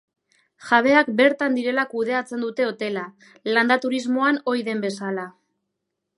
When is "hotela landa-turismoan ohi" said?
2.69-4.67